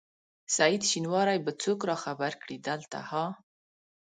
سعید 0.55 0.83
شېنواری 0.91 1.39
به 1.45 1.51
څوک 1.63 1.79
راخبر 1.91 2.31
کړي 2.41 2.57
دلته 2.67 2.99
ها؟ 3.09 3.25